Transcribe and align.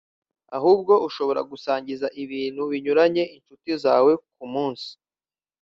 ahubwo 0.57 0.93
ushobora 1.07 1.41
gusangiza 1.51 2.07
ibintu 2.23 2.61
binyuranye 2.71 3.23
inshuti 3.35 3.69
zawe 3.83 4.11
ku 4.35 4.45
munsi 4.53 4.89